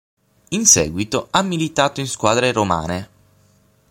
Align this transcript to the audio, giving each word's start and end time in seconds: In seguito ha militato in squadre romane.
In 0.49 0.65
seguito 0.65 1.27
ha 1.29 1.43
militato 1.43 1.99
in 1.99 2.07
squadre 2.07 2.51
romane. 2.51 3.09